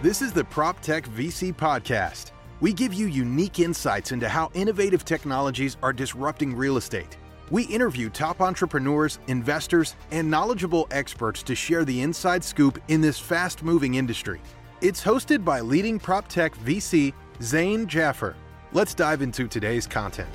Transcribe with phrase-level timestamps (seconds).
[0.00, 2.30] This is the PropTech VC Podcast.
[2.60, 7.16] We give you unique insights into how innovative technologies are disrupting real estate.
[7.50, 13.18] We interview top entrepreneurs, investors, and knowledgeable experts to share the inside scoop in this
[13.18, 14.40] fast moving industry.
[14.82, 17.12] It's hosted by leading PropTech VC
[17.42, 18.36] Zain Jaffer.
[18.72, 20.30] Let's dive into today's content.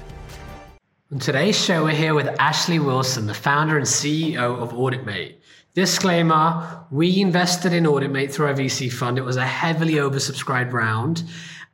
[1.14, 5.36] On today's show, we're here with Ashleigh Wilson, the founder and CEO of AuditMate.
[5.76, 9.18] Disclaimer we invested in AuditMate through our VC fund.
[9.18, 11.24] It was a heavily oversubscribed round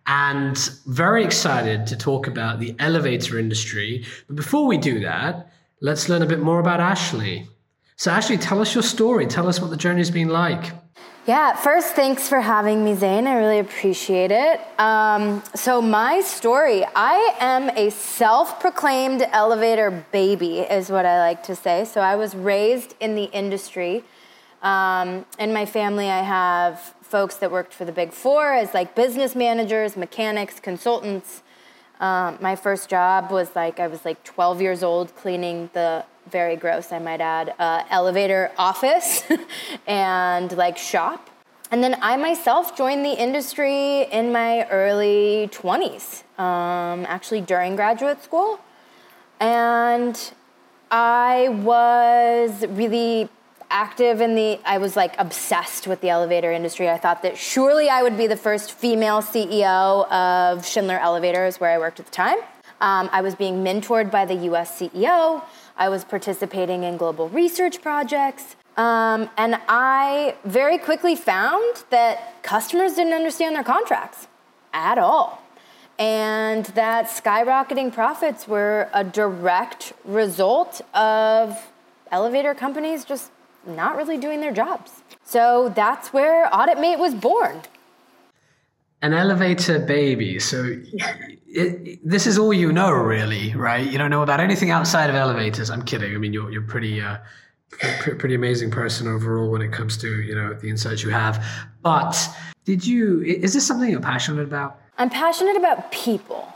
[0.08, 4.06] and very excited to talk about the elevator industry.
[4.28, 7.46] But before we do that, let's learn a bit more about Ashleigh.
[7.98, 9.28] So, Ashleigh, tell us your story.
[9.28, 10.72] Tell us what the journey's been like.
[11.28, 13.28] Yeah, first, thanks for having me, Zain.
[13.28, 14.62] I really appreciate it.
[14.80, 21.44] Um, so, my story I am a self proclaimed elevator baby, is what I like
[21.44, 21.86] to say.
[21.86, 24.04] So, I was raised in the industry.
[24.64, 28.96] Um, in my family, I have folks that worked for the big four as like
[28.96, 31.44] business managers, mechanics, consultants.
[32.00, 36.56] Um, my first job was like, I was like 12 years old cleaning the very
[36.56, 39.24] gross, I might add, uh, elevator office
[39.88, 41.30] and like shop.
[41.72, 48.24] And then I myself joined the industry in my early 20s, um, actually during graduate
[48.24, 48.60] school.
[49.40, 50.20] And
[50.90, 53.30] I was really
[53.70, 56.90] active in the, I was like obsessed with the elevator industry.
[56.90, 61.72] I thought that surely I would be the first female CEO of Schindler Elevators, where
[61.72, 62.38] I worked at the time.
[62.82, 65.44] Um, I was being mentored by the US CEO.
[65.80, 68.58] I was participating in global research projects.
[68.76, 74.28] Um, and I very quickly found that customers didn't understand their contracts
[74.74, 75.42] at all.
[75.98, 81.58] And that skyrocketing profits were a direct result of
[82.12, 83.32] elevator companies just
[83.66, 84.92] not really doing their jobs.
[85.24, 87.62] So that's where AuditMate was born.
[89.02, 90.40] An elevator baby.
[90.40, 90.76] So
[91.52, 93.86] it, this is all you know, really, right?
[93.86, 95.70] You don't know about anything outside of elevators.
[95.70, 96.14] I'm kidding.
[96.14, 97.18] I mean, you're you're pretty uh,
[97.70, 101.44] pretty amazing person overall when it comes to you know the insights you have.
[101.82, 102.16] But
[102.66, 103.22] did you?
[103.22, 104.80] Is this something you're passionate about?
[104.98, 106.54] I'm passionate about people.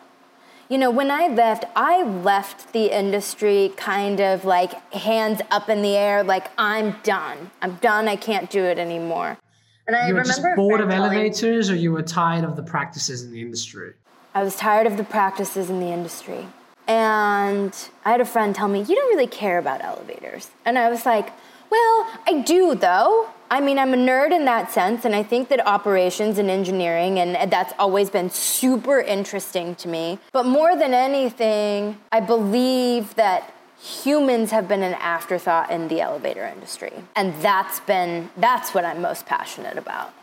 [0.70, 5.82] You know, when I left, I left the industry kind of like hands up in
[5.82, 7.52] the air, like I'm done.
[7.62, 8.08] I'm done.
[8.08, 9.38] I can't do it anymore.
[9.86, 12.64] And I you were remember just bored of elevators, or you were tired of the
[12.64, 13.94] practices in the industry.
[14.34, 16.48] I was tired of the practices in the industry.
[16.88, 17.74] And
[18.04, 20.50] I had a friend tell me, You don't really care about elevators.
[20.66, 21.32] And I was like,
[21.70, 23.30] Well, I do though.
[23.52, 27.20] I mean, I'm a nerd in that sense, and I think that operations and engineering,
[27.20, 30.18] and that's always been super interesting to me.
[30.32, 36.46] But more than anything, I believe that humans have been an afterthought in the elevator
[36.48, 36.94] industry.
[37.16, 40.14] And that's been, that's what I'm most passionate about.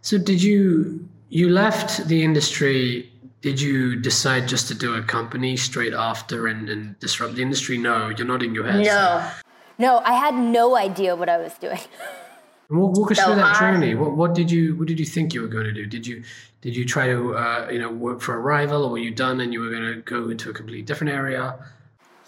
[0.00, 3.10] So, did you you left the industry.
[3.40, 7.76] Did you decide just to do a company straight after and, and disrupt the industry?
[7.76, 8.84] No you're nodding your head no.
[8.84, 9.30] so.
[9.78, 11.80] no i had no idea what i was doing.
[12.70, 13.94] Walk, walk us so through that I, journey.
[13.94, 15.84] What, what did you what did you think you were going to do?
[15.84, 16.24] Did you
[16.62, 19.42] did you try to uh, you know work for a rival or were you done
[19.42, 21.58] and you were going to go into a completely different area?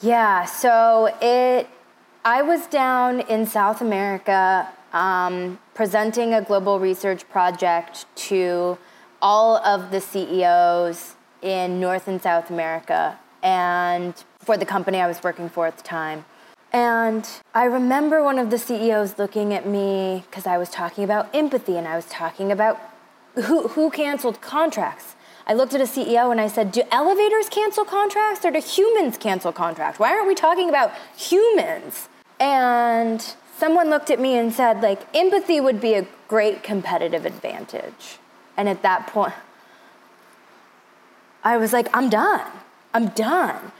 [0.02, 1.68] Yeah so it
[2.24, 8.78] i was down in south america um, presenting a global research project to
[9.20, 15.22] all of the CEOs in North and South America and for the company I was
[15.22, 16.24] working for at the time.
[16.72, 21.34] And I remember one of the CEOs looking at me because I was talking about
[21.34, 22.80] empathy and I was talking about
[23.34, 25.14] who, who canceled contracts.
[25.46, 29.16] I looked at a CEO and I said, Do elevators cancel contracts or do humans
[29.16, 30.00] cancel contracts?
[30.00, 32.08] Why aren't we talking about humans?
[32.40, 33.24] And
[33.56, 38.18] someone looked at me and said, like, empathy would be a great competitive advantage.
[38.56, 39.34] And at that point,
[41.44, 42.50] I was like, I'm done.
[42.92, 43.72] I'm done.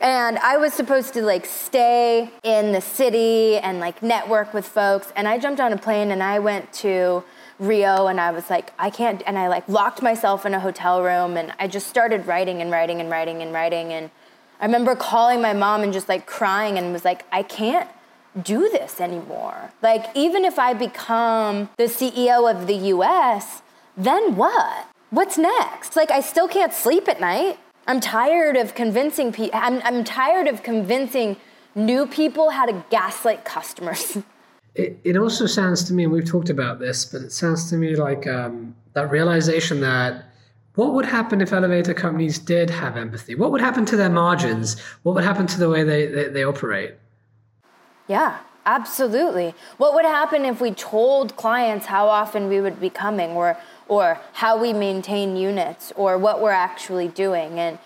[0.00, 5.12] And I was supposed to like stay in the city and like network with folks.
[5.16, 7.24] And I jumped on a plane and I went to
[7.58, 9.22] Rio and I was like, I can't.
[9.26, 12.70] And I like locked myself in a hotel room and I just started writing and
[12.70, 13.92] writing and writing and writing.
[13.92, 14.10] And
[14.60, 17.88] I remember calling my mom and just like crying and was like, I can't
[18.42, 19.72] do this anymore.
[19.82, 23.62] Like, even if I become the CEO of the US,
[23.96, 24.86] then what?
[25.10, 25.96] What's next?
[25.96, 27.58] Like, I still can't sleep at night.
[27.86, 31.36] I'm tired of convincing people, I'm, I'm tired of convincing
[31.74, 34.18] new people how to gaslight customers.
[34.76, 37.76] It, it also sounds to me, and we've talked about this, but it sounds to
[37.76, 40.26] me like um, that realization that
[40.74, 43.34] what would happen if elevator companies did have empathy?
[43.34, 44.78] What would happen to their margins?
[45.02, 46.96] What would happen to the way they, they, they operate?
[48.06, 49.54] Yeah, absolutely.
[49.78, 53.56] What would happen if we told clients how often we would be coming or
[53.88, 57.58] or how we maintain units or what we're actually doing?
[57.58, 57.78] And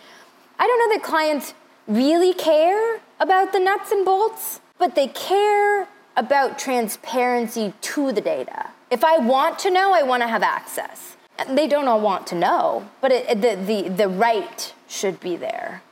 [0.59, 1.55] I don't know that clients
[1.87, 8.71] really care about the nuts and bolts, but they care about transparency to the data.
[8.91, 11.17] If I want to know, I want to have access.
[11.49, 15.83] They don't all want to know, but it, the, the, the right should be there.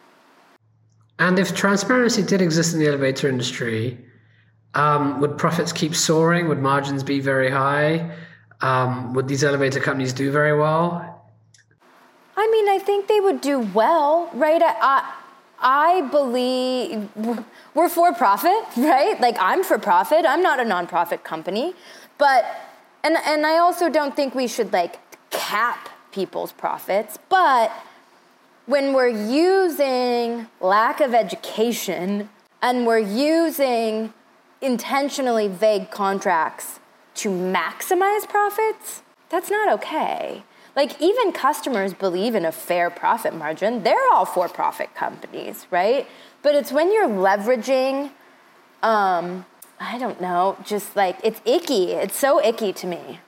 [1.19, 3.99] And if transparency did exist in the elevator industry,
[4.75, 6.49] um, would profits keep soaring?
[6.49, 8.15] Would margins be very high?
[8.61, 11.19] Um, would these elevator companies do very well?
[12.37, 14.63] I mean, I think they would do well, right?
[14.63, 15.15] I, I,
[15.61, 17.09] I believe
[17.75, 19.21] we're for profit, right?
[19.21, 20.25] Like I'm for profit.
[20.27, 21.75] I'm not a nonprofit company,
[22.17, 22.45] but
[23.03, 24.99] and and I also don't think we should like
[25.31, 27.73] cap people's profits, but
[28.67, 32.29] when we're using lack of education
[32.61, 34.13] and we're using
[34.61, 36.81] intentionally vague contracts
[37.19, 40.45] to maximize profits, that's not okay.
[40.77, 43.83] Like, even customers believe in a fair profit margin.
[43.83, 46.07] They're all for profit companies, right?
[46.43, 48.13] But it's when you're leveraging,
[48.83, 49.45] um,
[49.81, 51.93] I don't know, just like it's icky.
[51.93, 53.21] It's so icky to me.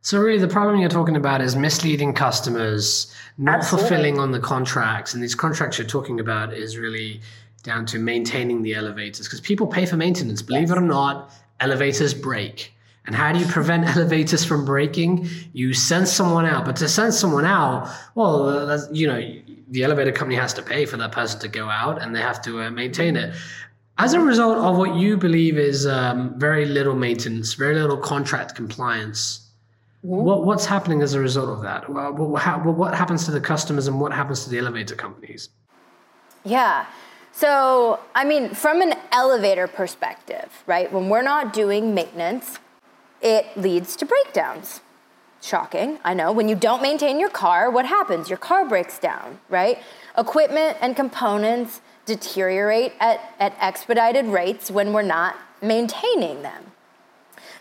[0.00, 3.88] So really, the problem you're talking about is misleading customers, not Absolutely.
[3.88, 7.22] fulfilling on the contracts, and these contracts you're talking about is really
[7.62, 10.42] down to maintaining the elevators because people pay for maintenance.
[10.42, 10.72] Believe yes.
[10.72, 12.73] it or not, elevators break.
[13.06, 15.28] And how do you prevent elevators from breaking?
[15.52, 19.20] You send someone out, but to send someone out, well, you know,
[19.68, 22.40] the elevator company has to pay for that person to go out, and they have
[22.42, 23.34] to uh, maintain it.
[23.98, 28.54] As a result of what you believe is um, very little maintenance, very little contract
[28.54, 29.44] compliance
[30.04, 31.88] what, what's happening as a result of that?
[31.88, 35.48] Well, What, how, what happens to the customers and what happens to the elevator companies?
[36.44, 36.84] Yeah.
[37.32, 42.58] So, I mean, from an elevator perspective, right, when we're not doing maintenance,
[43.24, 44.80] it leads to breakdowns.
[45.42, 46.30] Shocking, I know.
[46.30, 48.28] When you don't maintain your car, what happens?
[48.30, 49.78] Your car breaks down, right?
[50.16, 56.72] Equipment and components deteriorate at, at expedited rates when we're not maintaining them.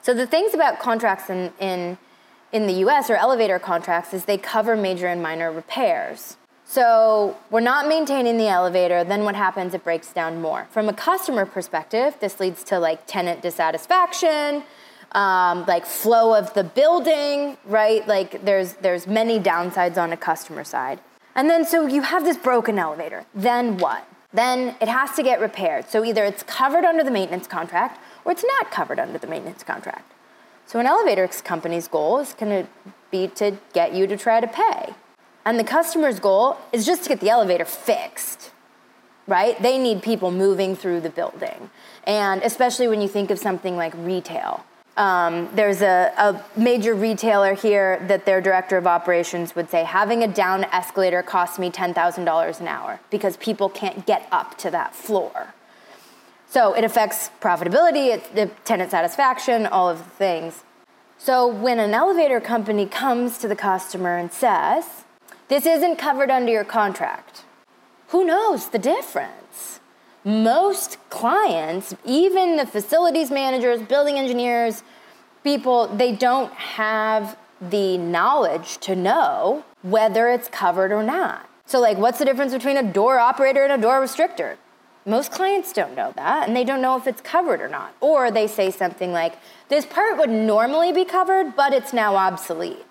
[0.01, 1.97] So, the things about contracts in, in
[2.53, 6.37] in the US or elevator contracts is they cover major and minor repairs.
[6.65, 9.73] So we're not maintaining the elevator, then what happens?
[9.73, 10.67] It breaks down more.
[10.71, 14.63] From a customer perspective, this leads to like tenant dissatisfaction,
[15.13, 18.07] um, like flow of the building, right?
[18.07, 20.99] Like there's there's many downsides on a customer side.
[21.35, 23.25] And then so you have this broken elevator.
[23.33, 24.07] Then what?
[24.31, 25.89] Then it has to get repaired.
[25.89, 29.63] So either it's covered under the maintenance contract or it's not covered under the maintenance
[29.63, 30.11] contract.
[30.65, 32.69] So an elevator company's goal is going to
[33.11, 34.95] be to get you to try to pay.
[35.45, 38.51] And the customer's goal is just to get the elevator fixed,
[39.27, 39.61] right?
[39.61, 41.69] They need people moving through the building.
[42.05, 44.65] And especially when you think of something like retail.
[44.95, 50.21] Um, there's a, a, major retailer here that their director of operations would say having
[50.21, 54.93] a down escalator costs me $10,000 an hour because people can't get up to that
[54.93, 55.55] floor.
[56.47, 60.63] So it affects profitability, it, the tenant satisfaction, all of the things.
[61.17, 65.05] So when an elevator company comes to the customer and says,
[65.47, 67.43] this isn't covered under your contract,
[68.09, 69.79] who knows the difference?
[70.25, 74.83] Most clients, even the facilities managers, building engineers,
[75.43, 81.49] people, they don't have the knowledge to know whether it's covered or not.
[81.65, 84.57] So, like, what's the difference between a door operator and a door restrictor?
[85.05, 87.93] Most clients don't know that, and they don't know if it's covered or not.
[87.99, 89.33] Or they say something like,
[89.67, 92.85] this part would normally be covered, but it's now obsolete.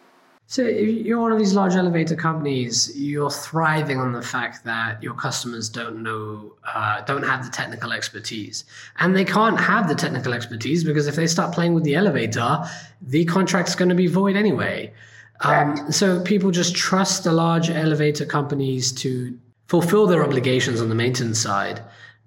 [0.53, 5.03] So, if you're one of these large elevator companies, you're thriving on the fact that
[5.03, 8.67] your customers don't know, uh, don't have the technical expertise.
[8.99, 12.59] And they can't have the technical expertise because if they start playing with the elevator,
[13.01, 14.93] the contract's going to be void anyway.
[15.41, 19.35] Um, so, people just trust the large elevator companies to
[19.69, 21.81] fulfill their obligations on the maintenance side.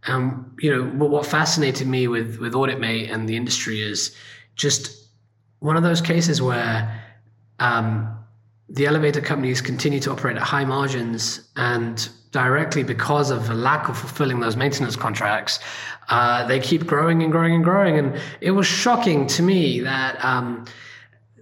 [0.08, 4.16] Um, you know, what, what fascinated me with with AuditMate and the industry is
[4.56, 5.10] just
[5.60, 7.04] one of those cases where
[7.60, 8.18] um,
[8.70, 13.88] the elevator companies continue to operate at high margins and directly because of a lack
[13.88, 15.60] of fulfilling those maintenance contracts,
[16.10, 17.98] uh, they keep growing and growing and growing.
[17.98, 20.66] And it was shocking to me that um,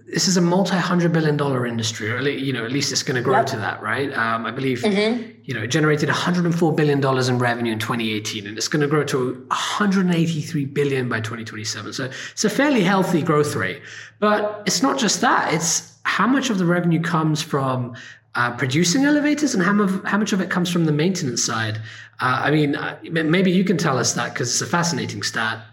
[0.06, 3.22] this is a multi-hundred billion dollar industry, or you know, at least it's going to
[3.22, 3.46] grow yep.
[3.46, 4.12] to that, right?
[4.12, 5.32] Um, I believe, mm-hmm.
[5.42, 8.86] you know, it generated 104 billion dollars in revenue in 2018, and it's going to
[8.86, 11.92] grow to 183 billion by 2027.
[11.92, 13.82] So it's a fairly healthy growth rate.
[14.20, 17.94] But it's not just that; it's how much of the revenue comes from
[18.34, 21.78] uh, producing elevators and how, how much of it comes from the maintenance side.
[22.20, 25.64] Uh, I mean, uh, maybe you can tell us that because it's a fascinating stat.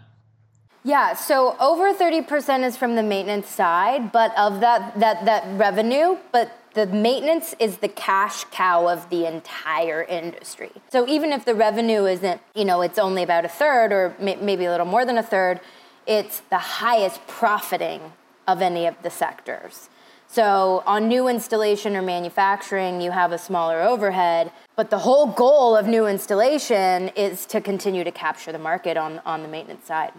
[0.84, 6.16] Yeah, so over 30% is from the maintenance side, but of that that that revenue,
[6.32, 10.72] but the maintenance is the cash cow of the entire industry.
[10.90, 14.36] So even if the revenue isn't, you know, it's only about a third or may,
[14.36, 15.60] maybe a little more than a third,
[16.06, 18.00] it's the highest profiting
[18.48, 19.88] of any of the sectors.
[20.32, 25.76] So on new installation or manufacturing, you have a smaller overhead, but the whole goal
[25.76, 30.14] of new installation is to continue to capture the market on, on the maintenance side.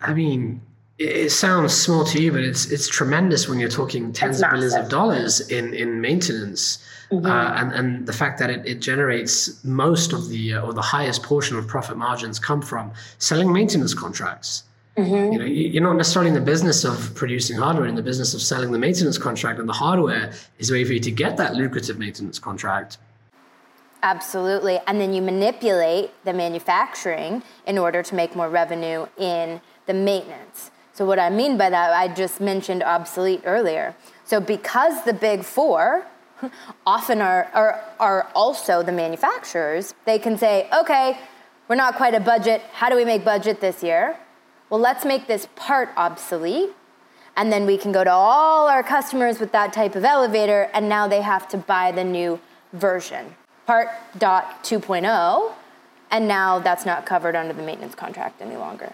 [0.00, 0.62] I mean,
[0.96, 4.74] it sounds small to you, but it's it's tremendous when you're talking tens of millions
[4.74, 6.82] of dollars in in maintenance,
[7.12, 7.26] mm-hmm.
[7.26, 10.82] uh, and and the fact that it, it generates most of the uh, or the
[10.82, 14.64] highest portion of profit margins come from selling maintenance contracts.
[14.98, 15.32] Mm-hmm.
[15.32, 18.42] You know, you're not necessarily in the business of producing hardware, in the business of
[18.42, 21.54] selling the maintenance contract, and the hardware is a way for you to get that
[21.54, 22.98] lucrative maintenance contract.
[24.02, 29.94] Absolutely, and then you manipulate the manufacturing in order to make more revenue in the
[29.94, 30.72] maintenance.
[30.94, 33.94] So, what I mean by that, I just mentioned obsolete earlier.
[34.24, 36.06] So, because the big four
[36.86, 41.18] often are, are, are also the manufacturers, they can say, okay,
[41.68, 42.62] we're not quite a budget.
[42.72, 44.18] How do we make budget this year?
[44.70, 46.70] Well, let's make this part obsolete.
[47.36, 50.88] And then we can go to all our customers with that type of elevator, and
[50.88, 52.40] now they have to buy the new
[52.72, 55.52] version, part dot 2.0,
[56.10, 58.92] and now that's not covered under the maintenance contract any longer.